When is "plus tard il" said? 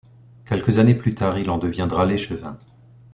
0.95-1.51